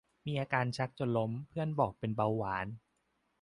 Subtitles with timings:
[0.25, 2.67] มีอาการชักจนล้มเพื่อนบอกเป็นเบาหวาน